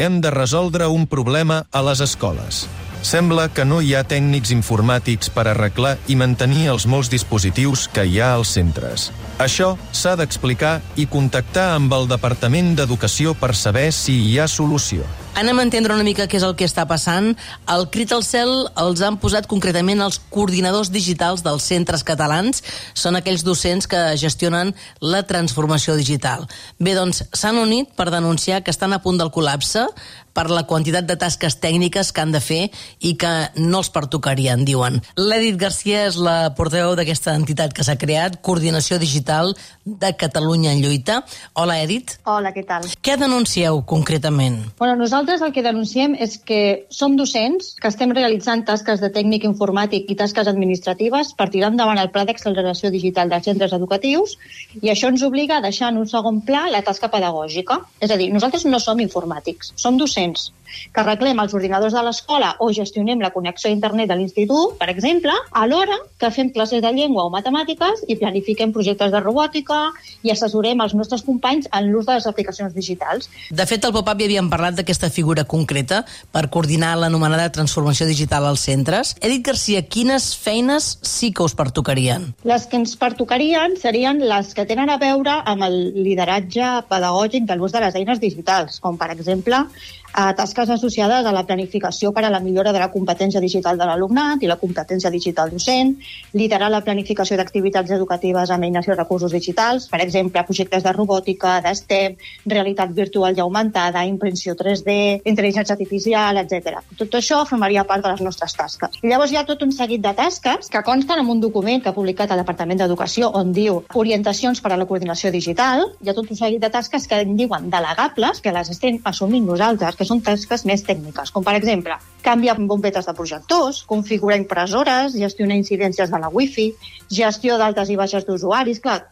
hem 0.00 0.22
de 0.24 0.30
resoldre 0.32 0.86
un 0.88 1.06
problema 1.06 1.66
a 1.70 1.82
les 1.84 2.00
escoles. 2.00 2.64
Sembla 3.04 3.48
que 3.52 3.64
no 3.64 3.80
hi 3.84 3.94
ha 3.96 4.02
tècnics 4.04 4.50
informàtics 4.52 5.30
per 5.32 5.46
arreglar 5.48 5.94
i 6.08 6.16
mantenir 6.20 6.66
els 6.72 6.86
molts 6.88 7.08
dispositius 7.12 7.86
que 7.92 8.04
hi 8.08 8.18
ha 8.20 8.34
als 8.36 8.52
centres. 8.56 9.10
Això 9.40 9.74
s'ha 9.92 10.16
d'explicar 10.20 10.78
i 10.96 11.06
contactar 11.08 11.70
amb 11.76 11.92
el 11.96 12.08
Departament 12.08 12.74
d'Educació 12.76 13.32
per 13.36 13.54
saber 13.56 13.88
si 13.96 14.16
hi 14.28 14.38
ha 14.38 14.48
solució. 14.48 15.04
Anem 15.38 15.60
a 15.60 15.62
entendre 15.62 15.94
una 15.94 16.04
mica 16.04 16.26
què 16.26 16.40
és 16.40 16.44
el 16.44 16.56
que 16.58 16.66
està 16.66 16.82
passant. 16.90 17.30
El 17.70 17.86
crit 17.94 18.10
al 18.12 18.24
cel 18.26 18.50
els 18.82 19.00
han 19.06 19.16
posat 19.22 19.46
concretament 19.48 20.02
els 20.02 20.18
coordinadors 20.34 20.90
digitals 20.90 21.44
dels 21.46 21.68
centres 21.70 22.02
catalans. 22.04 22.64
Són 22.98 23.16
aquells 23.16 23.44
docents 23.46 23.86
que 23.88 24.00
gestionen 24.20 24.74
la 25.00 25.22
transformació 25.30 25.94
digital. 25.96 26.48
Bé, 26.82 26.96
doncs, 26.98 27.22
s'han 27.30 27.60
unit 27.62 27.94
per 27.96 28.10
denunciar 28.10 28.64
que 28.66 28.74
estan 28.74 28.92
a 28.92 29.00
punt 29.04 29.22
del 29.22 29.30
col·lapse 29.30 29.86
per 30.34 30.46
la 30.50 30.62
quantitat 30.66 31.06
de 31.08 31.16
tasques 31.18 31.56
tècniques 31.62 32.12
que 32.14 32.22
han 32.22 32.34
de 32.34 32.40
fer 32.42 32.60
i 33.02 33.16
que 33.18 33.30
no 33.58 33.80
els 33.80 33.90
pertocarien, 33.90 34.62
diuen. 34.66 35.00
L'Edith 35.18 35.58
Garcia 35.58 36.04
és 36.08 36.18
la 36.20 36.52
portaveu 36.58 36.94
d'aquesta 36.98 37.34
entitat 37.38 37.74
que 37.74 37.86
s'ha 37.86 37.98
creat, 37.98 38.38
Coordinació 38.46 39.00
Digital 39.02 39.54
de 39.84 40.12
Catalunya 40.18 40.74
en 40.74 40.84
Lluita. 40.84 41.20
Hola, 41.54 41.80
Edith. 41.82 42.18
Hola, 42.30 42.54
què 42.54 42.62
tal? 42.66 42.86
Què 43.02 43.16
denuncieu 43.18 43.82
concretament? 43.90 44.62
Bueno, 44.78 44.94
nosaltres 45.00 45.19
el 45.28 45.52
que 45.52 45.62
denunciem 45.62 46.14
és 46.16 46.38
que 46.38 46.86
som 46.88 47.16
docents 47.16 47.74
que 47.80 47.88
estem 47.88 48.12
realitzant 48.16 48.64
tasques 48.64 49.00
de 49.02 49.10
tècnic 49.12 49.44
informàtic 49.44 50.08
i 50.08 50.16
tasques 50.16 50.48
administratives 50.48 51.34
per 51.36 51.50
tirar 51.50 51.70
endavant 51.72 51.98
el 52.00 52.10
pla 52.14 52.24
d'acceleració 52.24 52.90
digital 52.90 53.28
dels 53.28 53.44
centres 53.44 53.74
educatius 53.76 54.38
i 54.80 54.88
això 54.88 55.10
ens 55.12 55.22
obliga 55.26 55.58
a 55.58 55.64
deixar 55.66 55.90
en 55.92 55.98
un 56.00 56.08
segon 56.08 56.40
pla 56.40 56.68
la 56.70 56.80
tasca 56.86 57.10
pedagògica. 57.12 57.80
És 58.00 58.10
a 58.10 58.16
dir, 58.16 58.30
nosaltres 58.32 58.64
no 58.64 58.80
som 58.80 59.00
informàtics, 59.00 59.74
som 59.76 59.98
docents 60.00 60.52
que 60.94 61.02
arreglem 61.02 61.40
els 61.42 61.54
ordinadors 61.56 61.94
de 61.94 62.02
l'escola 62.06 62.54
o 62.62 62.70
gestionem 62.72 63.20
la 63.20 63.32
connexió 63.34 63.70
a 63.70 63.74
internet 63.74 64.08
de 64.10 64.16
l'institut, 64.16 64.76
per 64.78 64.90
exemple, 64.92 65.34
alhora 65.50 65.96
que 66.20 66.30
fem 66.30 66.52
classes 66.54 66.82
de 66.82 66.92
llengua 66.94 67.26
o 67.26 67.32
matemàtiques 67.34 68.04
i 68.08 68.16
planifiquem 68.20 68.72
projectes 68.72 69.12
de 69.12 69.20
robòtica 69.20 69.80
i 70.22 70.30
assessorem 70.30 70.80
els 70.84 70.94
nostres 70.94 71.24
companys 71.26 71.68
en 71.72 71.90
l'ús 71.90 72.06
de 72.06 72.18
les 72.18 72.28
aplicacions 72.30 72.74
digitals. 72.74 73.30
De 73.50 73.66
fet, 73.66 73.84
al 73.84 73.94
pop-up 73.96 74.20
ja 74.20 74.28
havíem 74.28 74.50
parlat 74.52 74.78
d'aquesta 74.78 75.09
figura 75.10 75.44
concreta 75.44 76.04
per 76.32 76.48
coordinar 76.50 76.94
l'anomenada 76.98 77.50
transformació 77.54 78.06
digital 78.08 78.46
als 78.48 78.64
centres. 78.66 79.14
Edith 79.20 79.44
Garcia, 79.50 79.82
quines 79.82 80.30
feines 80.38 80.98
sí 81.02 81.32
que 81.34 81.44
us 81.44 81.56
pertocarien? 81.58 82.30
Les 82.48 82.66
que 82.70 82.78
ens 82.80 82.96
pertocarien 83.00 83.76
serien 83.80 84.22
les 84.30 84.54
que 84.54 84.66
tenen 84.66 84.90
a 84.90 84.98
veure 85.02 85.40
amb 85.44 85.66
el 85.66 85.78
lideratge 85.98 86.72
pedagògic 86.90 87.46
de 87.48 87.58
l'ús 87.58 87.74
de 87.74 87.84
les 87.84 87.98
eines 88.00 88.22
digitals, 88.22 88.80
com 88.80 88.98
per 89.00 89.10
exemple 89.14 89.64
a 90.12 90.34
tasques 90.34 90.70
associades 90.70 91.26
a 91.26 91.32
la 91.32 91.44
planificació 91.46 92.12
per 92.12 92.24
a 92.24 92.30
la 92.30 92.40
millora 92.40 92.72
de 92.72 92.80
la 92.82 92.90
competència 92.90 93.40
digital 93.40 93.78
de 93.78 93.86
l'alumnat 93.86 94.42
i 94.42 94.50
la 94.50 94.58
competència 94.60 95.10
digital 95.10 95.50
docent, 95.50 95.94
liderar 96.32 96.70
la 96.70 96.82
planificació 96.84 97.36
d'activitats 97.38 97.90
educatives 97.94 98.50
amb 98.50 98.66
eines 98.66 98.88
i 98.88 98.96
recursos 98.96 99.32
digitals, 99.32 99.88
per 99.90 100.00
exemple, 100.02 100.42
projectes 100.48 100.82
de 100.82 100.92
robòtica, 100.96 101.58
d'STEM, 101.64 102.16
realitat 102.46 102.92
virtual 102.96 103.36
i 103.36 103.44
augmentada, 103.44 104.04
impressió 104.08 104.56
3D, 104.58 105.22
intel·ligència 105.24 105.76
artificial, 105.76 106.42
etc. 106.42 106.80
Tot 106.98 107.14
això 107.20 107.44
formaria 107.46 107.86
part 107.86 108.04
de 108.04 108.14
les 108.14 108.24
nostres 108.26 108.56
tasques. 108.58 109.00
I 109.02 109.12
llavors 109.12 109.32
hi 109.32 109.38
ha 109.38 109.46
tot 109.46 109.62
un 109.62 109.72
seguit 109.72 110.02
de 110.02 110.14
tasques 110.16 110.70
que 110.72 110.82
consten 110.86 111.22
en 111.22 111.30
un 111.30 111.40
document 111.40 111.82
que 111.82 111.92
ha 111.92 111.96
publicat 111.96 112.32
el 112.34 112.42
Departament 112.42 112.82
d'Educació 112.82 113.30
on 113.40 113.54
diu 113.56 113.82
orientacions 113.94 114.60
per 114.60 114.74
a 114.74 114.80
la 114.80 114.88
coordinació 114.90 115.30
digital. 115.30 115.86
Hi 116.02 116.10
ha 116.10 116.16
tot 116.16 116.30
un 116.30 116.38
seguit 116.38 116.62
de 116.62 116.72
tasques 116.72 117.06
que 117.06 117.22
en 117.22 117.36
diuen 117.38 117.70
delegables, 117.70 118.40
que 118.40 118.54
les 118.54 118.70
estem 118.74 118.98
assumint 119.04 119.46
nosaltres, 119.46 119.99
que 120.00 120.08
són 120.08 120.22
tasques 120.24 120.64
més 120.64 120.80
tècniques, 120.86 121.28
com 121.28 121.44
per 121.44 121.52
exemple 121.58 121.98
canviar 122.24 122.56
bombetes 122.56 123.04
de 123.04 123.12
projectors, 123.16 123.82
configurar 123.90 124.38
impressores, 124.40 125.12
gestionar 125.12 125.58
incidències 125.60 126.08
de 126.08 126.20
la 126.22 126.32
wifi, 126.32 126.70
gestió 127.12 127.60
d'altes 127.60 127.92
i 127.92 128.00
baixes 128.00 128.24
d'usuaris... 128.24 128.80
Clar, 128.80 129.02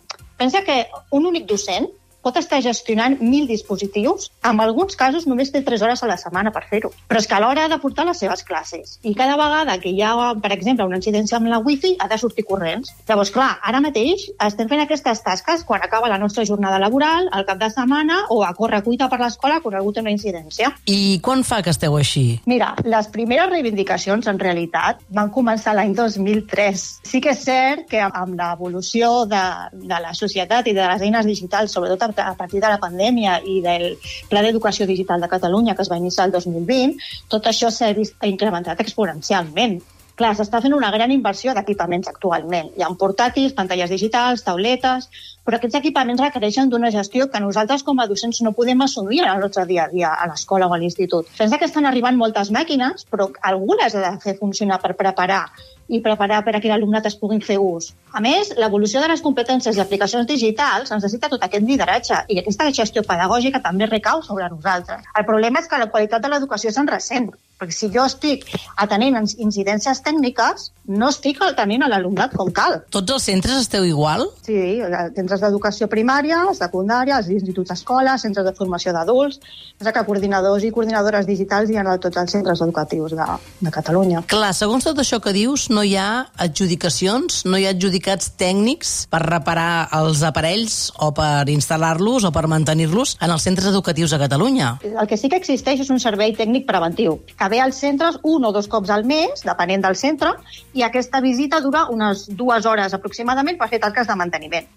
pensa 0.40 0.64
que 0.64 0.86
un 1.12 1.28
únic 1.28 1.44
docent 1.50 1.90
pot 2.28 2.36
estar 2.40 2.60
gestionant 2.64 3.18
mil 3.24 3.48
dispositius, 3.48 4.28
en 4.44 4.60
alguns 4.60 4.96
casos 5.00 5.26
només 5.26 5.52
té 5.52 5.62
3 5.64 5.82
hores 5.82 6.02
a 6.04 6.10
la 6.10 6.18
setmana 6.20 6.52
per 6.52 6.66
fer-ho. 6.68 6.92
Però 7.08 7.20
és 7.22 7.28
que 7.28 7.36
a 7.36 7.40
l'hora 7.40 7.64
ha 7.64 7.72
de 7.72 7.80
portar 7.80 8.04
les 8.08 8.20
seves 8.20 8.44
classes. 8.44 8.98
I 9.02 9.14
cada 9.16 9.38
vegada 9.40 9.78
que 9.80 9.92
hi 9.94 10.02
ha, 10.04 10.12
per 10.42 10.52
exemple, 10.52 10.86
una 10.86 11.00
incidència 11.00 11.38
amb 11.38 11.48
la 11.48 11.62
wifi, 11.64 11.94
ha 11.98 12.08
de 12.10 12.18
sortir 12.20 12.44
corrents. 12.48 12.92
Llavors, 13.08 13.32
clar, 13.32 13.50
ara 13.64 13.80
mateix 13.84 14.26
estem 14.44 14.68
fent 14.68 14.84
aquestes 14.84 15.22
tasques 15.24 15.64
quan 15.68 15.84
acaba 15.84 16.10
la 16.12 16.18
nostra 16.20 16.44
jornada 16.44 16.80
laboral, 16.82 17.30
al 17.32 17.46
cap 17.48 17.60
de 17.62 17.70
setmana, 17.72 18.20
o 18.34 18.42
a 18.44 18.52
córrer 18.58 18.82
cuita 18.84 19.08
per 19.08 19.20
l'escola 19.22 19.60
quan 19.64 19.78
ha 19.78 19.82
hagut 19.82 20.02
una 20.02 20.12
incidència. 20.12 20.72
I 20.86 21.18
quan 21.24 21.44
fa 21.48 21.62
que 21.64 21.72
esteu 21.72 21.96
així? 21.96 22.26
Mira, 22.50 22.74
les 22.84 23.08
primeres 23.14 23.48
reivindicacions, 23.50 24.28
en 24.28 24.40
realitat, 24.42 25.00
van 25.14 25.32
començar 25.32 25.74
l'any 25.78 25.94
2003. 25.96 26.86
Sí 27.08 27.22
que 27.24 27.32
és 27.32 27.44
cert 27.48 27.88
que 27.88 28.02
amb 28.04 28.36
l'evolució 28.36 29.24
de, 29.30 29.44
de 29.72 30.02
la 30.04 30.12
societat 30.16 30.68
i 30.68 30.76
de 30.76 30.84
les 30.92 31.08
eines 31.08 31.28
digitals, 31.28 31.72
sobretot 31.72 32.04
a 32.18 32.34
partir 32.38 32.62
de 32.62 32.70
la 32.72 32.80
pandèmia 32.82 33.38
i 33.44 33.60
del 33.64 33.90
Pla 34.30 34.42
d'Educació 34.44 34.86
Digital 34.86 35.20
de 35.20 35.30
Catalunya, 35.30 35.74
que 35.74 35.86
es 35.86 35.92
va 35.92 36.00
iniciar 36.00 36.26
el 36.26 36.34
2020, 36.34 36.98
tot 37.28 37.46
això 37.46 37.70
s'ha 37.70 37.92
incrementat 38.26 38.80
exponencialment. 38.84 39.80
Clar, 40.18 40.32
s'està 40.34 40.58
fent 40.58 40.74
una 40.74 40.90
gran 40.90 41.12
inversió 41.14 41.52
d'equipaments 41.54 42.08
actualment. 42.10 42.72
Hi 42.74 42.82
ha 42.82 42.88
portàtils, 42.98 43.52
pantalles 43.54 43.92
digitals, 43.94 44.42
tauletes, 44.42 45.06
però 45.46 45.60
aquests 45.60 45.78
equipaments 45.78 46.20
requereixen 46.24 46.72
d'una 46.72 46.90
gestió 46.90 47.28
que 47.30 47.40
nosaltres 47.44 47.84
com 47.86 48.02
a 48.02 48.08
docents 48.10 48.42
no 48.42 48.52
podem 48.56 48.82
assumir 48.82 49.22
en 49.22 49.30
el 49.30 49.38
nostre 49.44 49.64
dia 49.70 49.84
a 49.84 49.92
dia 49.94 50.10
a 50.10 50.26
l'escola 50.26 50.66
o 50.66 50.74
a 50.74 50.78
l'institut. 50.82 51.30
Pensa 51.38 51.60
que 51.62 51.70
estan 51.70 51.86
arribant 51.86 52.18
moltes 52.18 52.50
màquines, 52.50 53.06
però 53.06 53.30
algú 53.52 53.78
les 53.78 53.94
ha 53.94 54.02
de 54.08 54.12
fer 54.24 54.34
funcionar 54.42 54.80
per 54.82 54.96
preparar 54.98 55.44
i 55.88 56.00
preparar 56.04 56.42
per 56.44 56.54
a 56.56 56.60
que 56.60 56.70
l'alumnat 56.70 57.08
es 57.10 57.16
puguin 57.16 57.40
fer 57.44 57.58
ús. 57.58 57.90
A 58.12 58.20
més, 58.24 58.52
l'evolució 58.60 59.00
de 59.02 59.08
les 59.10 59.24
competències 59.24 59.76
i 59.76 59.82
aplicacions 59.82 60.28
digitals 60.28 60.92
necessita 60.92 61.30
tot 61.32 61.44
aquest 61.44 61.64
lideratge 61.64 62.22
i 62.28 62.40
aquesta 62.40 62.70
gestió 62.76 63.04
pedagògica 63.06 63.62
també 63.64 63.88
recau 63.88 64.22
sobre 64.22 64.48
nosaltres. 64.52 65.04
El 65.16 65.28
problema 65.28 65.60
és 65.64 65.68
que 65.68 65.80
la 65.80 65.90
qualitat 65.92 66.24
de 66.24 66.32
l'educació 66.32 66.72
se'n 66.72 66.88
ressent, 66.88 67.30
perquè 67.58 67.74
si 67.74 67.88
jo 67.90 68.04
estic 68.06 68.44
atenent 68.78 69.18
incidències 69.42 70.00
tècniques, 70.04 70.68
no 70.88 71.08
estic 71.12 71.40
atenent 71.42 71.84
a 71.84 71.88
l'alumnat 71.90 72.36
com 72.38 72.52
cal. 72.54 72.78
Tots 72.94 73.16
els 73.16 73.26
centres 73.28 73.64
esteu 73.64 73.84
igual? 73.84 74.28
Sí, 74.46 74.78
centres 75.16 75.42
d'educació 75.42 75.88
primària, 75.90 76.44
secundària, 76.56 77.18
els 77.18 77.32
instituts 77.34 77.74
escoles, 77.74 78.22
centres 78.22 78.46
de 78.46 78.54
formació 78.56 78.94
d'adults, 78.96 79.40
és 79.78 79.90
que 79.90 80.04
coordinadors 80.06 80.64
i 80.64 80.72
coordinadores 80.74 81.26
digitals 81.26 81.72
hi 81.72 81.80
ha 81.80 81.86
a 81.88 81.98
tots 82.00 82.20
els 82.20 82.32
centres 82.32 82.62
educatius 82.64 83.16
de, 83.18 83.28
de 83.60 83.74
Catalunya. 83.74 84.22
Clar, 84.30 84.52
segons 84.56 84.86
tot 84.86 85.02
això 85.02 85.20
que 85.24 85.34
dius, 85.34 85.68
no 85.74 85.77
hi 85.82 85.94
ha 85.96 86.28
adjudicacions, 86.36 87.42
no 87.46 87.58
hi 87.58 87.66
ha 87.66 87.72
adjudicats 87.74 88.32
tècnics 88.40 88.92
per 89.12 89.20
reparar 89.24 89.88
els 89.98 90.22
aparells 90.26 90.76
o 91.04 91.10
per 91.16 91.48
instal·lar-los 91.52 92.26
o 92.28 92.32
per 92.34 92.46
mantenir-los 92.50 93.16
en 93.20 93.34
els 93.34 93.46
centres 93.46 93.70
educatius 93.70 94.14
a 94.14 94.20
Catalunya. 94.22 94.74
El 94.88 95.06
que 95.10 95.18
sí 95.20 95.30
que 95.32 95.40
existeix 95.40 95.82
és 95.84 95.92
un 95.94 96.00
servei 96.02 96.34
tècnic 96.38 96.66
preventiu, 96.68 97.18
que 97.38 97.48
ve 97.52 97.60
als 97.60 97.80
centres 97.84 98.18
un 98.22 98.44
o 98.44 98.52
dos 98.52 98.68
cops 98.68 98.90
al 98.94 99.06
mes, 99.08 99.44
depenent 99.44 99.86
del 99.86 99.96
centre, 99.96 100.34
i 100.74 100.84
aquesta 100.86 101.22
visita 101.24 101.60
dura 101.64 101.86
unes 101.92 102.26
dues 102.28 102.66
hores 102.66 102.94
aproximadament 102.94 103.58
per 103.58 103.70
fer 103.72 103.82
tasques 103.82 104.08
de 104.08 104.18
manteniment. 104.18 104.68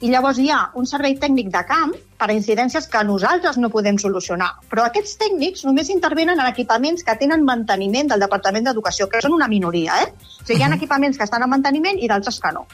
I 0.00 0.10
llavors 0.12 0.38
hi 0.38 0.50
ha 0.50 0.70
un 0.76 0.86
servei 0.86 1.16
tècnic 1.20 1.50
de 1.52 1.64
camp 1.68 1.94
per 2.20 2.28
a 2.28 2.36
incidències 2.36 2.86
que 2.92 3.00
nosaltres 3.04 3.56
no 3.56 3.70
podem 3.72 3.96
solucionar. 3.98 4.50
Però 4.68 4.84
aquests 4.84 5.16
tècnics 5.20 5.64
només 5.64 5.88
intervenen 5.92 6.40
en 6.40 6.48
equipaments 6.50 7.04
que 7.06 7.16
tenen 7.20 7.46
manteniment 7.46 8.10
del 8.12 8.20
Departament 8.26 8.68
d'Educació, 8.68 9.08
que 9.08 9.22
són 9.24 9.36
una 9.36 9.48
minoria, 9.48 9.96
eh? 10.04 10.10
Sigui, 10.50 10.64
hi 10.64 10.66
ha 10.66 10.74
equipaments 10.74 11.18
que 11.18 11.26
estan 11.28 11.44
en 11.46 11.50
manteniment 11.52 11.98
i 12.02 12.08
d'altres 12.10 12.40
que 12.42 12.50
no. 12.56 12.64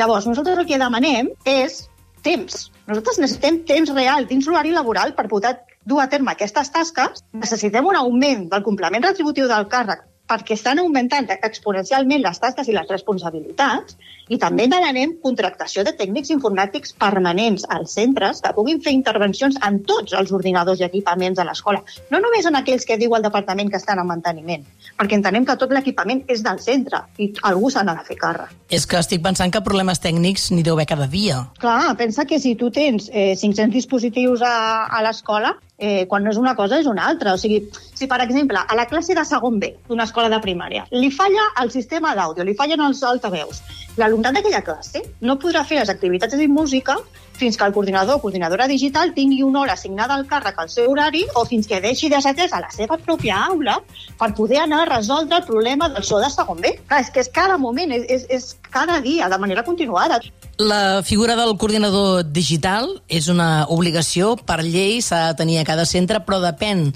Llavors, 0.00 0.26
nosaltres 0.30 0.62
el 0.62 0.68
que 0.68 0.78
demanem 0.80 1.26
és 1.44 1.82
temps. 2.24 2.70
Nosaltres 2.88 3.18
necessitem 3.20 3.58
temps 3.68 3.92
real 3.92 4.24
dins 4.30 4.48
l'horari 4.48 4.72
laboral 4.72 5.12
per 5.18 5.26
poder 5.28 5.58
dur 5.84 6.00
a 6.00 6.08
terme 6.08 6.32
aquestes 6.32 6.72
tasques. 6.72 7.20
Necessitem 7.36 7.90
un 7.90 7.98
augment 8.00 8.46
del 8.54 8.64
complement 8.64 9.04
retributiu 9.04 9.50
del 9.50 9.68
càrrec 9.68 10.06
perquè 10.28 10.54
estan 10.58 10.82
augmentant 10.82 11.28
exponencialment 11.36 12.22
les 12.22 12.40
tasques 12.42 12.68
i 12.68 12.76
les 12.76 12.88
responsabilitats 12.92 13.96
i 14.28 14.36
també 14.40 14.66
demanem 14.68 15.14
contractació 15.22 15.84
de 15.86 15.94
tècnics 15.96 16.30
informàtics 16.34 16.92
permanents 17.00 17.64
als 17.72 17.94
centres 17.96 18.42
que 18.44 18.52
puguin 18.56 18.82
fer 18.84 18.92
intervencions 18.92 19.56
en 19.64 19.80
tots 19.88 20.12
els 20.18 20.32
ordinadors 20.36 20.82
i 20.82 20.86
equipaments 20.88 21.38
de 21.38 21.46
l'escola, 21.48 21.80
no 22.12 22.20
només 22.20 22.46
en 22.46 22.58
aquells 22.60 22.84
que 22.84 22.98
diu 23.00 23.14
el 23.16 23.24
departament 23.24 23.72
que 23.72 23.80
estan 23.80 24.02
en 24.02 24.10
manteniment, 24.10 24.66
perquè 24.98 25.16
entenem 25.16 25.46
que 25.48 25.56
tot 25.56 25.72
l'equipament 25.72 26.24
és 26.28 26.44
del 26.44 26.60
centre 26.64 27.02
i 27.18 27.30
algú 27.48 27.72
s'ha 27.72 27.86
de 27.88 27.96
fer 28.04 28.18
càrrec. 28.20 28.52
És 28.68 28.84
que 28.86 28.98
estic 29.00 29.22
pensant 29.24 29.52
que 29.54 29.64
problemes 29.64 30.02
tècnics 30.04 30.50
n'hi 30.52 30.66
deu 30.66 30.76
haver 30.76 30.88
cada 30.92 31.08
dia. 31.08 31.40
Clar, 31.62 31.96
pensa 31.96 32.26
que 32.28 32.38
si 32.42 32.54
tu 32.60 32.70
tens 32.70 33.08
eh, 33.12 33.32
500 33.36 33.72
dispositius 33.72 34.44
a, 34.44 34.84
a 34.92 35.02
l'escola, 35.06 35.56
eh, 35.78 36.06
quan 36.10 36.24
no 36.24 36.30
és 36.34 36.38
una 36.38 36.54
cosa 36.58 36.80
és 36.82 36.86
una 36.90 37.06
altra. 37.06 37.32
O 37.34 37.40
sigui, 37.40 37.62
si 37.94 38.06
per 38.10 38.20
exemple 38.24 38.60
a 38.60 38.76
la 38.76 38.86
classe 38.90 39.14
de 39.14 39.24
segon 39.24 39.58
B 39.62 39.72
d'una 39.88 40.04
escola 40.08 40.28
de 40.28 40.40
primària 40.42 40.84
li 40.90 41.10
falla 41.14 41.48
el 41.62 41.70
sistema 41.70 42.14
d'àudio, 42.18 42.44
li 42.44 42.56
fallen 42.58 42.82
els 42.84 43.02
altaveus, 43.06 43.62
l'alumnat 43.96 44.36
d'aquella 44.36 44.64
classe 44.66 45.02
no 45.20 45.38
podrà 45.38 45.64
fer 45.64 45.80
les 45.80 45.94
activitats 45.94 46.36
de 46.36 46.48
música 46.48 46.98
fins 47.38 47.56
que 47.56 47.64
el 47.64 47.72
coordinador 47.72 48.18
o 48.18 48.20
coordinadora 48.20 48.66
digital 48.66 49.12
tingui 49.14 49.42
una 49.46 49.60
hora 49.60 49.76
assignada 49.78 50.14
al 50.14 50.26
càrrec 50.26 50.58
al 50.58 50.70
seu 50.72 50.90
horari 50.90 51.22
o 51.38 51.44
fins 51.46 51.68
que 51.70 51.80
deixi 51.80 52.10
de 52.10 52.20
ser 52.20 52.34
a 52.50 52.60
la 52.64 52.70
seva 52.74 52.98
pròpia 52.98 53.38
aula 53.46 53.78
per 54.18 54.32
poder 54.34 54.58
anar 54.64 54.82
a 54.82 54.88
resoldre 54.96 55.38
el 55.38 55.46
problema 55.46 55.88
del 55.88 56.02
so 56.02 56.18
de 56.18 56.30
segon 56.34 56.60
B. 56.60 56.74
Clar, 56.88 57.00
és 57.04 57.10
que 57.14 57.22
és 57.22 57.30
cada 57.30 57.56
moment, 57.58 57.94
és, 57.94 58.04
és, 58.08 58.26
és 58.28 58.56
cada 58.74 58.98
dia, 59.00 59.28
de 59.30 59.38
manera 59.38 59.62
continuada. 59.62 60.18
La 60.58 61.04
figura 61.04 61.36
del 61.38 61.52
coordinador 61.54 62.24
digital 62.34 62.88
és 63.06 63.28
una 63.30 63.68
obligació 63.70 64.32
per 64.42 64.56
llei, 64.64 64.96
s'ha 64.98 65.28
de 65.28 65.36
tenir 65.38 65.60
a 65.60 65.66
cada 65.68 65.84
centre, 65.86 66.18
però 66.26 66.40
depèn 66.42 66.88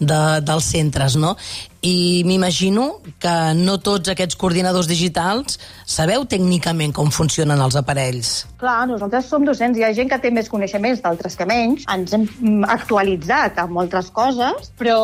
de, 0.00 0.20
dels 0.40 0.68
centres, 0.72 1.18
no? 1.20 1.34
I 1.80 2.22
m'imagino 2.28 3.00
que 3.20 3.34
no 3.56 3.78
tots 3.80 4.10
aquests 4.12 4.36
coordinadors 4.36 4.88
digitals 4.88 5.56
sabeu 5.88 6.26
tècnicament 6.28 6.92
com 6.92 7.08
funcionen 7.08 7.60
els 7.64 7.76
aparells. 7.80 8.32
Clar, 8.60 8.84
nosaltres 8.90 9.30
som 9.32 9.46
docents, 9.48 9.78
hi 9.78 9.86
ha 9.86 9.92
gent 9.96 10.10
que 10.10 10.18
té 10.20 10.30
més 10.34 10.50
coneixements, 10.52 11.00
d'altres 11.00 11.38
que 11.38 11.46
menys. 11.48 11.86
Ens 11.88 12.12
hem 12.12 12.26
mm, 12.28 12.66
actualitzat 12.76 13.62
amb 13.62 13.72
moltes 13.78 14.10
coses, 14.12 14.68
però 14.76 14.98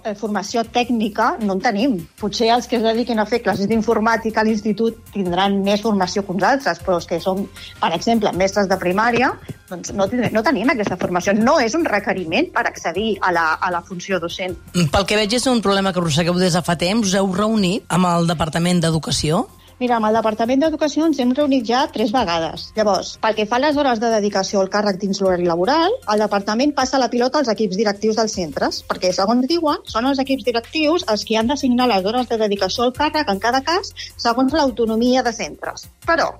eh, 0.00 0.14
formació 0.16 0.64
tècnica 0.64 1.34
no 1.44 1.58
en 1.58 1.62
tenim. 1.64 1.98
Potser 2.20 2.48
els 2.54 2.68
que 2.70 2.80
es 2.80 2.86
dediquin 2.86 3.20
a 3.20 3.28
fer 3.28 3.42
classes 3.44 3.68
d'informàtica 3.68 4.40
a 4.40 4.46
l'institut 4.48 5.02
tindran 5.12 5.60
més 5.66 5.84
formació 5.84 6.24
que 6.24 6.32
uns 6.32 6.48
altres, 6.48 6.80
però 6.80 6.96
els 6.96 7.08
que 7.10 7.20
som, 7.20 7.44
per 7.82 7.92
exemple, 7.92 8.32
mestres 8.40 8.72
de 8.72 8.80
primària, 8.80 9.34
doncs 9.68 9.92
no, 9.96 10.08
no 10.08 10.44
tenim 10.44 10.72
aquesta 10.72 10.96
formació. 11.00 11.36
No 11.36 11.58
és 11.60 11.76
un 11.76 11.84
requeriment 11.84 12.48
per 12.56 12.64
accedir 12.68 13.18
a 13.20 13.32
la, 13.36 13.46
a 13.60 13.72
la 13.74 13.84
funció 13.84 14.20
docent. 14.22 14.56
Pel 14.72 15.06
que 15.08 15.20
veig 15.20 15.36
és 15.36 15.46
un 15.50 15.60
problema 15.64 15.92
que 15.92 16.00
arrossegueu 16.22 16.38
des 16.38 16.54
de 16.54 16.62
fa 16.62 16.76
temps. 16.76 17.06
Us 17.06 17.14
heu 17.18 17.32
reunit 17.34 17.84
amb 17.88 18.06
el 18.06 18.30
Departament 18.30 18.80
d'Educació? 18.80 19.46
Mira, 19.80 19.96
amb 19.96 20.06
el 20.06 20.14
Departament 20.14 20.60
d'Educació 20.62 21.08
ens 21.08 21.18
hem 21.18 21.32
reunit 21.34 21.64
ja 21.66 21.80
tres 21.90 22.12
vegades. 22.14 22.68
Llavors, 22.76 23.16
pel 23.18 23.34
que 23.34 23.46
fa 23.50 23.56
a 23.58 23.62
les 23.64 23.76
hores 23.76 23.98
de 23.98 24.10
dedicació 24.12 24.60
al 24.60 24.70
càrrec 24.70 25.00
dins 25.00 25.18
l'horari 25.18 25.48
laboral, 25.48 25.96
el 26.12 26.22
Departament 26.22 26.74
passa 26.76 27.00
la 27.02 27.08
pilota 27.10 27.40
als 27.40 27.50
equips 27.50 27.80
directius 27.80 28.20
dels 28.20 28.36
centres, 28.38 28.84
perquè, 28.86 29.10
segons 29.16 29.48
diuen, 29.50 29.82
són 29.90 30.06
els 30.06 30.22
equips 30.22 30.46
directius 30.46 31.06
els 31.10 31.26
que 31.26 31.40
han 31.40 31.50
d'assignar 31.50 31.90
les 31.90 32.06
hores 32.06 32.30
de 32.30 32.38
dedicació 32.44 32.86
al 32.86 32.94
càrrec 32.94 33.34
en 33.34 33.42
cada 33.42 33.64
cas 33.66 33.90
segons 34.14 34.54
l'autonomia 34.54 35.26
de 35.26 35.34
centres. 35.34 35.88
Però, 36.06 36.30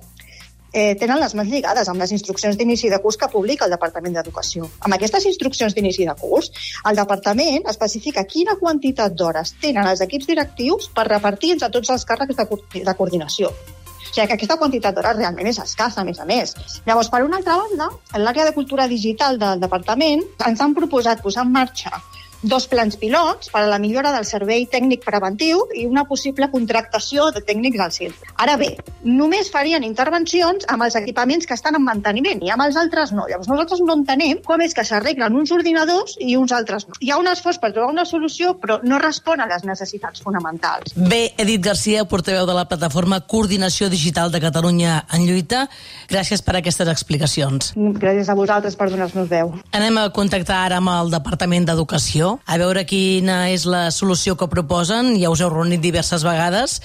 eh, 0.73 0.95
tenen 0.99 1.21
les 1.21 1.35
mans 1.37 1.49
lligades 1.49 1.89
amb 1.89 2.01
les 2.01 2.11
instruccions 2.15 2.57
d'inici 2.57 2.89
de 2.89 2.99
curs 3.03 3.17
que 3.21 3.29
publica 3.31 3.67
el 3.67 3.75
Departament 3.75 4.17
d'Educació. 4.17 4.67
Amb 4.81 4.97
aquestes 4.97 5.27
instruccions 5.29 5.75
d'inici 5.77 6.07
de 6.09 6.15
curs, 6.19 6.49
el 6.89 6.97
Departament 6.99 7.69
especifica 7.69 8.25
quina 8.25 8.57
quantitat 8.59 9.15
d'hores 9.15 9.55
tenen 9.61 9.87
els 9.87 10.01
equips 10.01 10.27
directius 10.33 10.89
per 10.95 11.07
repartir 11.07 11.53
entre 11.55 11.69
tots 11.77 11.93
els 11.93 12.05
càrrecs 12.09 12.41
de, 12.41 12.47
co 12.49 12.59
de 12.73 12.97
coordinació. 12.97 13.53
O 13.53 14.15
sigui 14.15 14.27
que 14.29 14.35
aquesta 14.35 14.59
quantitat 14.61 14.93
d'hores 14.97 15.15
realment 15.17 15.47
és 15.49 15.61
escassa, 15.61 16.01
a 16.01 16.05
més 16.05 16.19
a 16.21 16.25
més. 16.29 16.53
Llavors, 16.85 17.09
per 17.09 17.23
una 17.25 17.39
altra 17.39 17.55
banda, 17.61 17.87
en 18.13 18.25
l'àrea 18.25 18.45
de 18.49 18.53
cultura 18.57 18.89
digital 18.91 19.39
del 19.41 19.63
departament 19.63 20.21
ens 20.45 20.61
han 20.61 20.75
proposat 20.77 21.23
posar 21.23 21.47
en 21.47 21.55
marxa 21.55 22.01
dos 22.43 22.67
plans 22.67 22.97
pilots 22.99 23.49
per 23.49 23.63
a 23.63 23.69
la 23.71 23.79
millora 23.79 24.11
del 24.11 24.25
servei 24.27 24.67
tècnic 24.69 25.03
preventiu 25.05 25.63
i 25.73 25.85
una 25.87 26.03
possible 26.05 26.49
contractació 26.51 27.29
de 27.31 27.41
tècnics 27.41 27.79
al 27.79 27.93
centre. 27.95 28.31
Ara 28.43 28.57
bé, 28.59 28.73
només 29.03 29.49
farien 29.51 29.83
intervencions 29.87 30.67
amb 30.69 30.83
els 30.83 30.97
equipaments 30.99 31.47
que 31.47 31.55
estan 31.55 31.79
en 31.79 31.85
manteniment 31.87 32.43
i 32.43 32.51
amb 32.53 32.65
els 32.67 32.77
altres 32.79 33.13
no. 33.15 33.25
Llavors 33.31 33.49
nosaltres 33.49 33.81
no 33.87 33.95
entenem 33.95 34.43
com 34.43 34.61
és 34.61 34.75
que 34.75 34.83
s'arreglen 34.85 35.35
uns 35.39 35.53
ordinadors 35.55 36.17
i 36.19 36.35
uns 36.37 36.51
altres 36.51 36.87
no. 36.89 36.99
Hi 36.99 37.13
ha 37.13 37.19
un 37.21 37.31
esforç 37.31 37.61
per 37.63 37.71
trobar 37.71 37.93
una 37.93 38.05
solució, 38.05 38.57
però 38.59 38.79
no 38.83 38.99
respon 38.99 39.39
a 39.39 39.47
les 39.47 39.63
necessitats 39.63 40.21
fonamentals. 40.23 40.93
Bé, 40.95 41.33
Edith 41.37 41.63
Garcia, 41.63 42.03
portaveu 42.05 42.45
de 42.49 42.57
la 42.57 42.67
plataforma 42.67 43.21
Coordinació 43.21 43.87
Digital 43.89 44.31
de 44.33 44.43
Catalunya 44.43 44.99
en 45.15 45.25
lluita, 45.27 45.67
gràcies 46.11 46.43
per 46.43 46.57
aquestes 46.59 46.91
explicacions. 46.91 47.71
Gràcies 48.03 48.29
a 48.29 48.35
vosaltres 48.35 48.75
per 48.75 48.89
donar-nos 48.91 49.31
veu. 49.31 49.55
Anem 49.71 50.01
a 50.01 50.09
contactar 50.11 50.65
ara 50.67 50.83
amb 50.83 50.91
el 50.91 51.13
Departament 51.13 51.69
d'Educació 51.69 52.32
a 52.45 52.57
veure 52.61 52.85
quina 52.89 53.49
és 53.53 53.65
la 53.69 53.87
solució 53.91 54.35
que 54.39 54.49
proposen. 54.51 55.13
Ja 55.21 55.31
us 55.33 55.41
heu 55.43 55.51
reunit 55.53 55.81
diverses 55.83 56.25
vegades. 56.25 56.79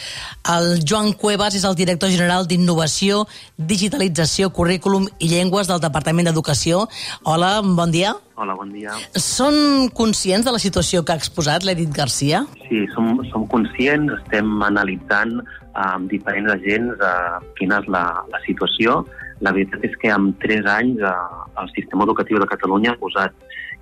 El 0.48 0.80
Joan 0.84 1.12
Cuevas 1.12 1.56
és 1.58 1.66
el 1.68 1.76
director 1.78 2.10
general 2.12 2.48
d'Innovació, 2.48 3.26
Digitalització, 3.56 4.50
Currículum 4.54 5.08
i 5.18 5.30
Llengües 5.32 5.70
del 5.70 5.82
Departament 5.84 6.30
d'Educació. 6.30 6.86
Hola, 7.24 7.58
bon 7.62 7.94
dia. 7.94 8.14
Hola, 8.38 8.54
bon 8.54 8.70
dia. 8.70 8.94
Són 9.18 9.88
conscients 9.98 10.46
de 10.46 10.54
la 10.54 10.60
situació 10.62 11.02
que 11.02 11.14
ha 11.14 11.18
exposat 11.18 11.64
l'Edith 11.66 11.94
Garcia? 11.96 12.44
Sí, 12.68 12.84
som, 12.94 13.16
som 13.32 13.48
conscients, 13.50 14.14
estem 14.20 14.62
analitzant 14.62 15.40
amb 15.78 16.10
diferents 16.10 16.52
agents 16.54 17.02
uh, 17.02 17.38
quina 17.58 17.80
és 17.82 17.88
la, 17.90 18.04
la 18.30 18.42
situació. 18.46 19.00
La 19.42 19.52
veritat 19.54 19.84
és 19.86 19.94
que 20.02 20.10
en 20.14 20.32
tres 20.42 20.66
anys 20.70 21.02
uh, 21.02 21.46
el 21.62 21.70
sistema 21.74 22.06
educatiu 22.06 22.38
de 22.42 22.46
Catalunya 22.50 22.94
ha 22.94 23.00
posat 23.02 23.34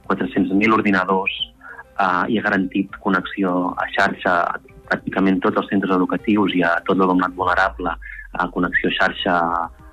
400.000 0.09 0.73
ordinadors 0.73 1.37
eh, 1.99 2.25
i 2.33 2.39
ha 2.39 2.47
garantit 2.49 2.97
connexió 3.05 3.57
a 3.77 3.89
xarxa 3.97 4.37
a 4.55 4.59
pràcticament 4.87 5.41
tots 5.43 5.59
els 5.63 5.71
centres 5.73 5.97
educatius 5.97 6.55
i 6.55 6.63
a 6.63 6.77
tot 6.87 6.99
l'alumnat 7.01 7.35
vulnerable 7.35 7.97
a 8.37 8.47
connexió 8.55 8.91
a 8.93 8.97
xarxa 9.01 9.35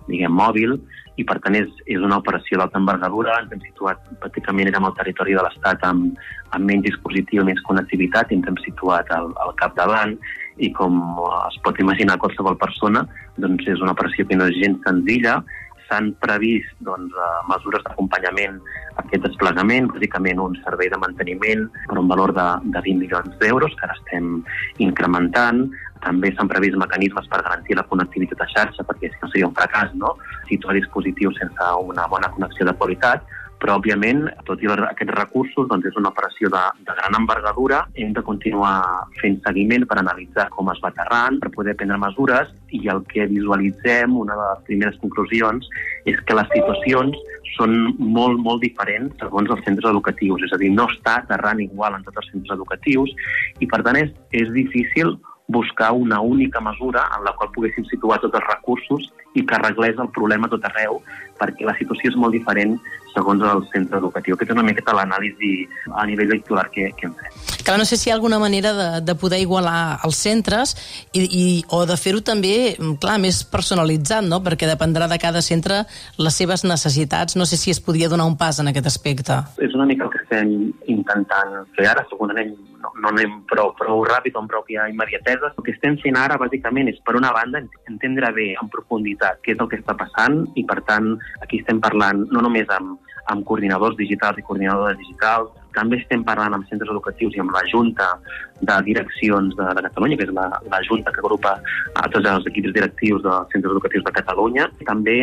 diguem, 0.08 0.34
mòbil, 0.36 0.76
i 1.16 1.24
per 1.28 1.38
tant 1.44 1.56
és, 1.58 1.70
és 1.86 2.02
una 2.04 2.18
operació 2.22 2.60
d'alta 2.60 2.80
envergadura. 2.82 3.38
Ens 3.44 3.54
hem 3.54 3.62
situat, 3.64 4.02
pràcticament 4.24 4.72
érem 4.72 4.88
al 4.88 4.96
territori 4.98 5.36
de 5.38 5.44
l'Estat 5.46 5.84
amb, 5.88 6.18
amb 6.56 6.70
menys 6.70 6.88
dispositiu, 6.88 7.46
més 7.48 7.62
connectivitat, 7.68 8.32
i 8.32 8.40
ens 8.40 8.50
hem 8.50 8.58
situat 8.66 9.12
al, 9.16 9.32
al 9.46 9.54
capdavant, 9.62 10.18
i 10.62 10.70
com 10.78 11.00
es 11.48 11.58
pot 11.66 11.80
imaginar 11.82 12.20
qualsevol 12.22 12.58
persona, 12.62 13.06
doncs 13.42 13.70
és 13.70 13.82
una 13.82 13.94
operació 13.96 14.26
que 14.30 14.38
no 14.38 14.50
és 14.50 14.60
gens 14.62 14.82
senzilla, 14.86 15.40
s'han 15.88 16.12
previst 16.24 16.74
doncs, 16.88 17.14
eh, 17.14 17.40
mesures 17.52 17.84
d'acompanyament 17.86 18.60
a 18.96 19.04
aquest 19.04 19.26
desplegament, 19.28 19.90
bàsicament 19.94 20.42
un 20.42 20.58
servei 20.64 20.90
de 20.90 21.00
manteniment 21.02 21.66
per 21.88 21.98
un 22.02 22.12
valor 22.12 22.34
de, 22.38 22.48
de 22.76 22.84
20 22.88 23.04
milions 23.06 23.40
d'euros, 23.42 23.76
que 23.80 23.88
ara 23.88 23.98
estem 24.00 24.44
incrementant. 24.86 25.66
També 26.04 26.34
s'han 26.34 26.52
previst 26.52 26.76
mecanismes 26.80 27.30
per 27.32 27.42
garantir 27.46 27.78
la 27.80 27.88
connectivitat 27.88 28.44
a 28.44 28.50
xarxa, 28.52 28.88
perquè 28.90 29.12
si 29.12 29.22
no 29.22 29.32
seria 29.32 29.48
un 29.48 29.56
fracàs, 29.56 29.94
no? 29.96 30.18
situar 30.50 30.76
dispositius 30.76 31.40
sense 31.40 31.70
una 31.94 32.08
bona 32.12 32.32
connexió 32.36 32.68
de 32.68 32.76
qualitat, 32.82 33.24
però 33.64 33.78
òbviament, 33.80 34.26
tot 34.44 34.60
i 34.60 34.68
aquests 34.68 35.16
recursos, 35.16 35.68
doncs 35.72 35.88
és 35.88 35.96
una 36.00 36.12
operació 36.12 36.50
de, 36.52 36.62
de 36.84 36.96
gran 36.98 37.16
envergadura. 37.16 37.84
Hem 37.96 38.12
de 38.18 38.24
continuar 38.28 38.76
fent 39.22 39.40
seguiment 39.46 39.88
per 39.88 40.02
analitzar 40.02 40.50
com 40.52 40.72
es 40.74 40.82
va 40.84 40.92
aterrant, 40.92 41.40
per 41.40 41.54
poder 41.56 41.78
prendre 41.80 42.00
mesures, 42.02 42.52
i 42.76 42.84
el 42.92 43.00
que 43.08 43.30
visualitzem, 43.32 44.18
una 44.20 44.36
de 44.36 44.50
les 44.50 44.66
primeres 44.68 45.00
conclusions, 45.00 45.70
és 46.10 46.20
que 46.28 46.36
les 46.36 46.50
situacions 46.52 47.16
són 47.56 47.76
molt, 48.00 48.42
molt 48.44 48.64
diferents 48.66 49.16
segons 49.22 49.52
els 49.56 49.64
centres 49.64 49.92
educatius. 49.94 50.44
És 50.44 50.56
a 50.56 50.60
dir, 50.60 50.74
no 50.76 50.90
està 50.92 51.22
aterrant 51.22 51.62
igual 51.64 51.96
en 51.96 52.04
tots 52.04 52.20
els 52.20 52.34
centres 52.34 52.58
educatius 52.58 53.16
i, 53.60 53.70
per 53.70 53.80
tant, 53.86 54.02
és, 54.04 54.12
és 54.44 54.52
difícil 54.52 55.16
buscar 55.48 55.92
una 55.92 56.22
única 56.22 56.62
mesura 56.62 57.04
en 57.18 57.26
la 57.26 57.34
qual 57.36 57.52
poguéssim 57.52 57.86
situar 57.90 58.20
tots 58.24 58.40
els 58.40 58.48
recursos 58.48 59.10
i 59.34 59.46
que 59.46 59.56
arreglés 59.56 59.98
el 60.00 60.10
problema 60.16 60.50
tot 60.50 60.64
arreu, 60.70 61.02
perquè 61.40 61.66
la 61.66 61.76
situació 61.78 62.12
és 62.12 62.18
molt 62.20 62.36
diferent 62.36 62.78
segons 63.14 63.44
el 63.46 63.62
centre 63.70 64.00
educatiu. 64.00 64.36
Aquesta 64.36 64.54
és 64.54 64.58
una 64.58 64.66
miqueta 64.66 64.96
l'anàlisi 64.98 65.52
a 65.94 66.06
nivell 66.10 66.32
lectural 66.34 66.70
que, 66.74 66.90
que 66.98 67.08
hem 67.08 67.14
fet. 67.20 67.62
Clar, 67.64 67.78
no 67.80 67.86
sé 67.86 67.98
si 67.98 68.10
hi 68.10 68.12
ha 68.12 68.16
alguna 68.18 68.40
manera 68.42 68.74
de, 68.78 68.88
de 69.06 69.16
poder 69.20 69.40
igualar 69.44 70.00
els 70.06 70.20
centres 70.26 70.74
i, 71.14 71.24
i, 71.24 71.46
o 71.70 71.84
de 71.90 71.98
fer-ho 72.00 72.24
també, 72.26 72.76
clar, 73.02 73.20
més 73.22 73.44
personalitzat, 73.46 74.26
no? 74.26 74.42
perquè 74.46 74.70
dependrà 74.70 75.08
de 75.12 75.20
cada 75.22 75.44
centre 75.46 75.84
les 76.18 76.42
seves 76.42 76.66
necessitats. 76.66 77.38
No 77.38 77.48
sé 77.50 77.60
si 77.62 77.74
es 77.74 77.82
podria 77.84 78.10
donar 78.10 78.28
un 78.30 78.38
pas 78.38 78.60
en 78.60 78.72
aquest 78.74 78.90
aspecte. 78.90 79.44
És 79.62 79.78
una 79.78 79.88
mica 79.90 80.08
el 80.08 80.14
que 80.14 80.24
estem 80.26 80.54
intentant 80.92 81.60
fer 81.78 81.90
ara, 81.94 82.06
segurament 82.10 82.56
no, 82.84 82.92
no 83.00 83.12
anem 83.14 83.40
prou, 83.50 83.72
prou 83.80 84.04
ràpid 84.08 84.36
o 84.36 84.44
amb 84.44 84.52
pròpia 84.52 84.88
immediatesa. 84.92 85.54
El 85.58 85.66
que 85.66 85.74
estem 85.76 85.98
fent 86.04 86.20
ara, 86.20 86.38
bàsicament, 86.42 86.92
és, 86.92 87.00
per 87.08 87.16
una 87.20 87.32
banda, 87.36 87.64
entendre 87.90 88.32
bé 88.36 88.52
en 88.60 88.70
profunditat 88.74 89.42
què 89.44 89.56
és 89.56 89.64
el 89.64 89.72
que 89.72 89.80
està 89.82 89.96
passant 90.00 90.44
i, 90.60 90.66
per 90.68 90.82
tant, 90.90 91.14
aquí 91.46 91.64
estem 91.64 91.82
parlant 91.84 92.26
no 92.32 92.44
només 92.46 92.70
amb, 92.78 93.00
amb 93.32 93.48
coordinadors 93.48 93.98
digitals 94.00 94.40
i 94.40 94.48
coordinadores 94.48 95.00
digitals, 95.00 95.52
també 95.76 96.00
estem 96.02 96.24
parlant 96.28 96.56
amb 96.58 96.68
centres 96.70 96.92
educatius 96.94 97.36
i 97.38 97.42
amb 97.44 97.54
la 97.56 97.64
Junta 97.72 98.10
de 98.62 98.78
Direccions 98.88 99.56
de, 99.58 99.68
de 99.78 99.84
Catalunya, 99.88 100.18
que 100.20 100.28
és 100.28 100.34
la, 100.36 100.46
la 100.72 100.82
Junta 100.88 101.12
que 101.12 101.22
agrupa 101.24 101.58
a 102.00 102.06
tots 102.14 102.30
els 102.32 102.48
equips 102.52 102.76
directius 102.76 103.26
dels 103.26 103.52
centres 103.56 103.76
educatius 103.76 104.06
de 104.08 104.16
Catalunya. 104.16 104.70
També 104.88 105.18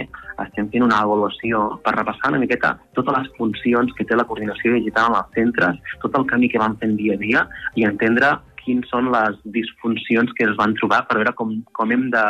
estem 0.44 0.68
fent 0.72 0.86
una 0.86 1.00
avaluació 1.04 1.64
per 1.84 1.96
repassar 1.96 2.34
una 2.34 2.42
miqueta 2.42 2.74
totes 2.98 3.16
les 3.16 3.32
funcions 3.38 3.92
que 3.96 4.06
té 4.06 4.18
la 4.18 4.26
coordinació 4.28 4.76
digital 4.76 5.10
en 5.10 5.18
els 5.22 5.34
centres, 5.36 5.96
tot 6.04 6.16
el 6.18 6.28
camí 6.30 6.50
que 6.52 6.62
van 6.62 6.78
fent 6.82 6.96
dia 7.00 7.16
a 7.16 7.20
dia 7.20 7.46
i 7.76 7.88
entendre 7.88 8.36
quins 8.60 8.88
són 8.92 9.10
les 9.12 9.36
disfuncions 9.56 10.32
que 10.36 10.46
es 10.48 10.56
van 10.58 10.74
trobar 10.78 11.04
per 11.08 11.20
veure 11.20 11.32
com, 11.38 11.54
com 11.76 11.92
hem 11.94 12.10
de 12.12 12.24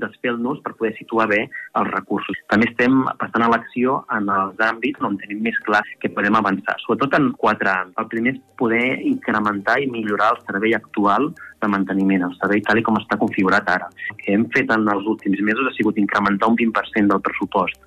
desfer-nos 0.00 0.60
per 0.64 0.74
poder 0.78 0.92
situar 0.98 1.26
bé 1.30 1.40
els 1.44 1.90
recursos. 1.90 2.38
També 2.50 2.68
estem 2.70 3.02
passant 3.20 3.44
a 3.46 3.50
l'acció 3.52 4.00
en 4.16 4.30
els 4.32 4.60
àmbits 4.66 5.02
on 5.06 5.18
tenim 5.20 5.42
més 5.46 5.58
clar 5.66 5.82
que 6.02 6.12
podem 6.14 6.38
avançar, 6.38 6.76
sobretot 6.82 7.18
en 7.18 7.30
quatre 7.40 7.70
àmbits. 7.72 8.00
El 8.02 8.10
primer 8.12 8.34
és 8.34 8.40
poder 8.60 8.84
incrementar 9.14 9.78
i 9.82 9.90
millorar 9.90 10.32
el 10.34 10.42
servei 10.46 10.74
actual 10.78 11.30
de 11.62 11.70
manteniment, 11.70 12.26
el 12.28 12.36
servei 12.40 12.62
tal 12.66 12.82
com 12.86 12.98
està 13.00 13.18
configurat 13.20 13.68
ara. 13.70 13.90
El 14.10 14.18
que 14.22 14.34
hem 14.34 14.48
fet 14.54 14.72
en 14.74 14.88
els 14.94 15.06
últims 15.10 15.40
mesos 15.46 15.70
ha 15.70 15.76
sigut 15.76 16.00
incrementar 16.00 16.50
un 16.50 16.58
20% 16.60 17.14
del 17.14 17.24
pressupost 17.24 17.80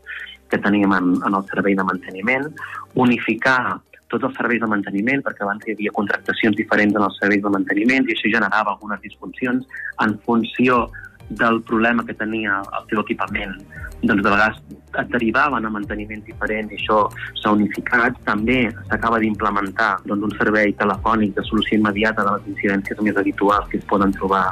que 0.47 0.57
teníem 0.63 0.93
en, 0.95 1.11
en 1.27 1.35
el 1.35 1.43
servei 1.49 1.75
de 1.75 1.83
manteniment, 1.83 2.47
unificar 2.95 3.81
tots 4.11 4.23
els 4.23 4.37
serveis 4.39 4.61
de 4.63 4.69
manteniment, 4.71 5.23
perquè 5.23 5.43
abans 5.43 5.65
hi 5.67 5.75
havia 5.75 5.93
contractacions 5.95 6.55
diferents 6.55 6.95
en 6.95 7.03
els 7.07 7.17
serveis 7.21 7.43
de 7.43 7.51
manteniment 7.51 8.07
i 8.07 8.15
això 8.15 8.31
generava 8.31 8.73
algunes 8.75 9.01
disfuncions 9.03 9.67
en 10.05 10.15
funció 10.27 10.85
del 11.29 11.61
problema 11.63 12.05
que 12.05 12.13
tenia 12.13 12.61
el 12.61 12.87
teu 12.91 13.01
equipament. 13.01 13.55
Doncs 14.01 14.23
de 14.23 14.29
vegades 14.29 14.59
et 15.01 15.09
derivaven 15.11 15.65
a 15.65 15.71
manteniments 15.73 16.25
diferents 16.27 16.71
i 16.71 16.77
això 16.79 16.99
s'ha 17.41 17.53
unificat. 17.55 18.17
També 18.27 18.59
s'acaba 18.89 19.19
d'implementar 19.23 19.97
doncs, 20.05 20.29
un 20.29 20.35
servei 20.37 20.73
telefònic 20.79 21.35
de 21.35 21.45
solució 21.49 21.79
immediata 21.79 22.25
de 22.25 22.35
les 22.37 22.51
incidències 22.55 23.01
més 23.01 23.17
habituals 23.17 23.67
que 23.71 23.81
es 23.81 23.87
poden 23.89 24.13
trobar 24.19 24.45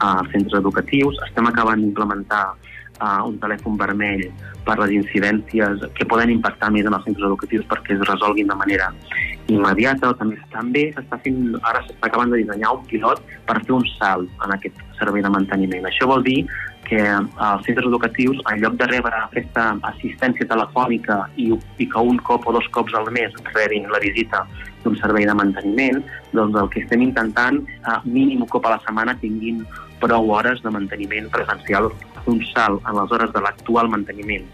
a 0.00 0.12
centres 0.32 0.60
educatius. 0.60 1.20
Estem 1.28 1.46
acabant 1.48 1.80
d'implementar 1.80 2.44
uh, 3.00 3.22
un 3.28 3.38
telèfon 3.42 3.78
vermell 3.80 4.26
per 4.66 4.78
les 4.82 4.96
incidències 4.98 5.84
que 5.94 6.08
poden 6.08 6.32
impactar 6.34 6.72
més 6.74 6.88
en 6.88 6.96
els 6.96 7.04
centres 7.06 7.28
educatius 7.28 7.68
perquè 7.70 7.94
es 7.96 8.08
resolguin 8.08 8.50
de 8.50 8.58
manera 8.58 8.90
immediata 9.52 10.12
també, 10.18 10.38
també 10.52 10.84
s'està 10.94 11.18
fent, 11.24 11.42
ara 11.62 11.82
s'està 11.86 12.08
acabant 12.08 12.32
de 12.32 12.40
dissenyar 12.42 12.72
un 12.76 12.86
pilot 12.90 13.22
per 13.48 13.58
fer 13.62 13.74
un 13.76 13.84
salt 13.96 14.46
en 14.46 14.54
aquest 14.56 14.80
servei 14.98 15.22
de 15.22 15.30
manteniment. 15.32 15.86
Això 15.86 16.08
vol 16.10 16.24
dir 16.26 16.40
que 16.86 17.00
els 17.02 17.64
centres 17.66 17.86
educatius, 17.88 18.38
en 18.50 18.60
lloc 18.62 18.76
de 18.80 18.86
rebre 18.90 19.14
aquesta 19.18 19.72
assistència 19.90 20.46
telefònica 20.46 21.24
i, 21.36 21.48
i 21.82 21.88
que 21.90 22.04
un 22.12 22.20
cop 22.28 22.46
o 22.46 22.54
dos 22.54 22.68
cops 22.74 22.94
al 22.94 23.10
mes 23.14 23.34
rebin 23.54 23.90
la 23.90 24.02
visita 24.02 24.44
d'un 24.84 24.94
servei 25.00 25.26
de 25.26 25.34
manteniment, 25.34 25.98
doncs 26.32 26.58
el 26.60 26.70
que 26.70 26.84
estem 26.84 27.02
intentant, 27.02 27.58
a 27.90 27.98
mínim 28.04 28.44
un 28.46 28.52
cop 28.52 28.66
a 28.66 28.76
la 28.76 28.82
setmana, 28.84 29.16
tinguin 29.22 29.64
prou 30.02 30.30
hores 30.30 30.62
de 30.62 30.70
manteniment 30.70 31.26
presencial, 31.34 31.90
un 32.30 32.38
salt 32.52 32.86
en 32.86 33.00
les 33.00 33.12
hores 33.14 33.34
de 33.34 33.42
l'actual 33.42 33.90
manteniment 33.90 34.46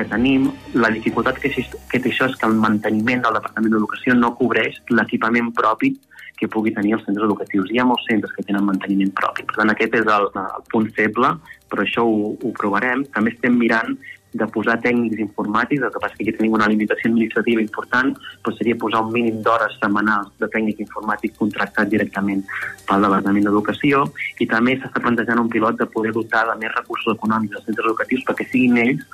que 0.00 0.08
tenim, 0.08 0.48
la 0.80 0.90
dificultat 0.94 1.38
que, 1.42 1.50
que 1.52 1.98
té 2.00 2.08
això 2.08 2.30
és 2.30 2.36
que 2.40 2.48
el 2.48 2.56
manteniment 2.60 3.24
del 3.26 3.36
Departament 3.36 3.74
d'Educació 3.74 4.16
no 4.16 4.32
cobreix 4.38 4.80
l'equipament 4.96 5.52
propi 5.56 5.92
que 6.40 6.48
pugui 6.48 6.72
tenir 6.72 6.94
els 6.96 7.04
centres 7.04 7.26
educatius. 7.26 7.68
Hi 7.68 7.82
ha 7.82 7.88
molts 7.88 8.06
centres 8.08 8.32
que 8.32 8.46
tenen 8.48 8.64
manteniment 8.64 9.12
propi. 9.18 9.44
Per 9.44 9.58
tant, 9.58 9.72
aquest 9.74 9.98
és 9.98 10.08
el, 10.08 10.30
el 10.40 10.64
punt 10.72 10.88
feble, 10.96 11.34
però 11.68 11.84
això 11.84 12.06
ho, 12.08 12.32
ho 12.32 12.52
provarem. 12.56 13.04
També 13.12 13.34
estem 13.34 13.58
mirant 13.60 13.98
de 14.32 14.46
posar 14.54 14.76
tècnics 14.82 15.18
informàtics, 15.24 15.82
el 15.82 15.92
que 15.92 16.02
passa 16.02 16.16
que 16.16 16.24
aquí 16.24 16.34
tenim 16.36 16.54
una 16.54 16.68
limitació 16.70 17.10
administrativa 17.10 17.62
important, 17.64 18.12
però 18.44 18.54
seria 18.56 18.78
posar 18.78 19.02
un 19.06 19.12
mínim 19.14 19.40
d'hores 19.42 19.76
setmanals 19.80 20.30
de 20.38 20.48
tècnic 20.54 20.82
informàtic 20.86 21.36
contractat 21.38 21.90
directament 21.90 22.44
pel 22.88 23.06
Departament 23.06 23.48
d'Educació 23.48 24.04
i 24.38 24.48
també 24.50 24.76
s'està 24.78 25.02
plantejant 25.02 25.42
un 25.42 25.50
pilot 25.50 25.80
de 25.80 25.88
poder 25.94 26.12
dotar 26.16 26.46
de 26.50 26.58
més 26.62 26.74
recursos 26.76 27.16
econòmics 27.16 27.58
als 27.58 27.66
centres 27.70 27.88
educatius 27.90 28.26
perquè 28.28 28.46
siguin 28.50 28.84
ells 28.84 29.08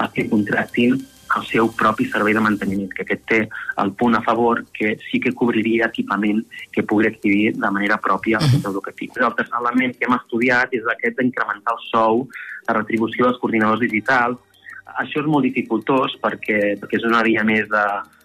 els 0.00 0.12
que 0.14 0.28
contractin 0.30 1.00
el 1.36 1.44
seu 1.46 1.68
propi 1.78 2.06
servei 2.10 2.34
de 2.34 2.42
manteniment, 2.42 2.90
que 2.90 3.04
aquest 3.04 3.22
té 3.30 3.40
el 3.82 3.92
punt 3.98 4.16
a 4.18 4.22
favor 4.26 4.64
que 4.74 4.96
sí 5.06 5.20
que 5.22 5.34
cobriria 5.40 5.86
equipament 5.86 6.42
que 6.74 6.82
pugui 6.82 7.06
adquirir 7.06 7.52
de 7.54 7.70
manera 7.70 8.00
pròpia 8.02 8.38
al 8.38 8.48
centre 8.50 8.72
educatiu. 8.72 9.12
Tercer 9.14 9.60
element 9.60 9.94
que 9.96 10.08
hem 10.08 10.16
estudiat 10.16 10.74
és 10.74 10.86
aquest 10.90 11.20
d'incrementar 11.20 11.76
el 11.76 11.82
sou, 11.86 12.24
la 12.66 12.78
retribució 12.80 13.28
dels 13.28 13.38
coordinadors 13.42 13.84
digitals, 13.84 14.38
això 14.98 15.22
és 15.22 15.28
molt 15.28 15.46
dificultós 15.46 16.16
perquè, 16.22 16.76
perquè 16.80 16.98
és 16.98 17.06
una 17.08 17.22
via 17.26 17.44
més 17.46 17.68
de, 17.70 17.84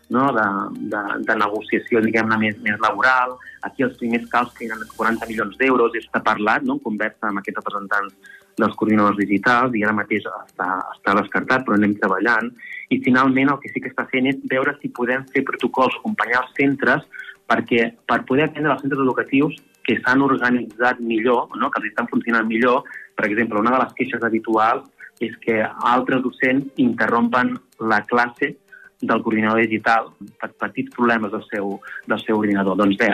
no, 0.09 0.31
de, 0.33 0.45
de, 0.93 1.01
de 1.25 1.35
negociació, 1.41 2.01
diguem-ne, 2.03 2.37
més, 2.41 2.57
més 2.65 2.79
laboral. 2.83 3.35
Aquí 3.67 3.85
els 3.85 3.97
primers 3.99 4.27
cals 4.29 4.53
que 4.57 4.67
eren 4.67 4.81
40 4.95 5.29
milions 5.29 5.57
d'euros 5.61 5.95
i 5.95 6.03
està 6.03 6.21
parlat, 6.23 6.65
no, 6.65 6.77
en 6.77 6.83
conversa 6.85 7.29
amb 7.29 7.41
aquests 7.41 7.61
representants 7.61 8.33
dels 8.55 8.75
coordinadors 8.79 9.19
digitals 9.19 9.75
i 9.75 9.83
ara 9.83 9.95
mateix 9.97 10.27
està, 10.29 10.69
està 10.93 11.15
descartat, 11.19 11.65
però 11.65 11.75
anem 11.77 11.95
treballant. 11.99 12.51
I 12.93 13.01
finalment 13.03 13.51
el 13.51 13.61
que 13.63 13.71
sí 13.73 13.81
que 13.83 13.91
està 13.91 14.05
fent 14.11 14.29
és 14.31 14.41
veure 14.51 14.75
si 14.79 14.93
podem 14.95 15.25
fer 15.33 15.43
protocols, 15.47 15.97
acompanyar 15.99 16.43
els 16.45 16.53
centres, 16.59 17.07
perquè 17.49 17.89
per 18.09 18.23
poder 18.29 18.47
atendre 18.47 18.73
els 18.73 18.85
centres 18.85 19.01
educatius 19.03 19.57
que 19.85 19.99
s'han 20.01 20.23
organitzat 20.25 21.01
millor, 21.01 21.49
no? 21.59 21.69
que 21.69 21.81
els 21.81 21.91
estan 21.91 22.07
funcionant 22.09 22.47
millor, 22.49 22.85
per 23.17 23.27
exemple, 23.27 23.59
una 23.61 23.75
de 23.75 23.81
les 23.83 23.93
queixes 23.97 24.23
habituals 24.25 24.87
és 25.23 25.35
que 25.43 25.61
altres 25.63 26.21
docents 26.23 26.81
interrompen 26.81 27.55
la 27.79 28.01
classe 28.09 28.55
del 29.01 29.21
coordinador 29.23 29.61
digital 29.63 30.09
per 30.39 30.51
petits 30.61 30.93
problemes 30.95 31.31
del 31.31 31.43
seu, 31.49 31.75
del 32.07 32.21
seu 32.23 32.39
ordinador. 32.39 32.77
Doncs 32.79 32.97
bé, 32.99 33.11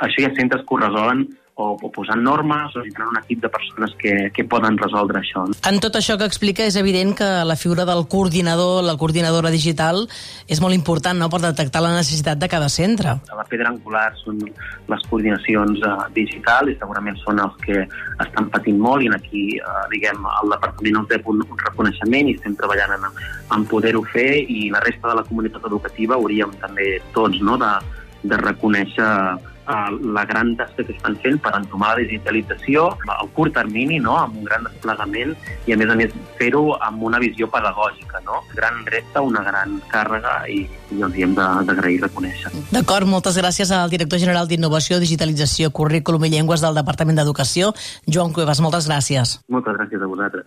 això 0.00 0.22
hi 0.22 0.28
ha 0.28 0.34
centres 0.36 0.64
que 0.64 0.76
ho 0.76 0.80
resolen 0.80 1.26
o, 1.60 1.76
o 1.76 1.90
posant 1.92 2.22
normes 2.24 2.74
o 2.76 2.82
tenen 2.86 3.10
un 3.12 3.18
equip 3.20 3.42
de 3.44 3.50
persones 3.52 3.92
que, 4.00 4.14
que 4.34 4.44
poden 4.48 4.78
resoldre 4.80 5.20
això. 5.20 5.44
En 5.68 5.80
tot 5.82 5.98
això 6.00 6.16
que 6.20 6.28
explica 6.28 6.64
és 6.66 6.78
evident 6.80 7.12
que 7.18 7.28
la 7.46 7.56
figura 7.60 7.84
del 7.88 8.06
coordinador, 8.10 8.82
la 8.86 8.96
coordinadora 9.00 9.52
digital, 9.52 10.06
és 10.48 10.62
molt 10.64 10.76
important 10.76 11.20
no, 11.20 11.28
per 11.32 11.42
detectar 11.44 11.82
la 11.84 11.92
necessitat 11.96 12.40
de 12.40 12.48
cada 12.50 12.70
centre. 12.72 13.18
La 13.28 13.46
pedra 13.50 13.70
angular 13.72 14.08
són 14.22 14.40
les 14.90 15.04
coordinacions 15.10 15.84
uh, 15.86 16.06
digitals 16.16 16.72
i 16.72 16.78
segurament 16.80 17.18
són 17.24 17.42
els 17.44 17.56
que 17.64 17.84
estan 17.84 18.50
patint 18.54 18.80
molt 18.80 19.04
i 19.04 19.12
aquí, 19.14 19.44
uh, 19.60 19.84
diguem, 19.92 20.24
el 20.40 20.56
departament 20.56 21.02
els 21.02 21.12
deu 21.12 21.32
un, 21.34 21.44
un 21.44 21.62
reconeixement 21.66 22.30
i 22.30 22.36
estem 22.38 22.56
treballant 22.58 22.96
en, 22.96 23.06
en 23.56 23.68
poder-ho 23.70 24.02
fer 24.14 24.30
i 24.40 24.68
la 24.72 24.82
resta 24.84 25.10
de 25.10 25.20
la 25.20 25.26
comunitat 25.28 25.66
educativa 25.68 26.16
hauríem 26.16 26.52
també 26.62 26.96
tots 27.14 27.40
no, 27.44 27.58
de, 27.60 27.72
de 28.30 28.38
reconèixer 28.40 29.10
la 29.66 30.24
gran 30.24 30.56
tasca 30.56 30.84
que 30.84 30.92
estan 30.92 31.16
fent 31.22 31.38
per 31.42 31.52
entomar 31.56 31.94
la 31.94 32.04
digitalització 32.04 32.88
a 33.08 33.18
curt 33.34 33.54
termini, 33.54 34.00
no? 34.02 34.16
amb 34.18 34.38
un 34.40 34.44
gran 34.48 34.64
desplegament 34.66 35.34
i, 35.66 35.74
a 35.74 35.78
més 35.78 35.90
a 35.90 35.96
més, 35.98 36.14
fer-ho 36.38 36.74
amb 36.80 37.02
una 37.06 37.20
visió 37.22 37.48
pedagògica. 37.50 38.22
No? 38.26 38.40
Gran 38.56 38.84
repte, 38.86 39.20
una 39.20 39.42
gran 39.46 39.78
càrrega 39.90 40.34
i, 40.50 40.64
i 40.90 41.02
els 41.02 41.16
hi 41.16 41.26
hem 41.26 41.36
d'agrair 41.38 41.98
i 41.98 42.02
reconèixer. 42.02 42.52
D'acord, 42.74 43.08
moltes 43.10 43.38
gràcies 43.38 43.70
al 43.74 43.92
director 43.92 44.20
general 44.22 44.48
d'Innovació, 44.50 45.00
Digitalització, 45.02 45.70
Currículum 45.70 46.26
i 46.26 46.32
Llengües 46.34 46.64
del 46.64 46.78
Departament 46.78 47.20
d'Educació, 47.20 47.72
Joan 48.06 48.34
Cuevas. 48.36 48.62
Moltes 48.64 48.88
gràcies. 48.90 49.38
Moltes 49.50 49.78
gràcies 49.78 50.02
a 50.02 50.10
vosaltres. 50.10 50.30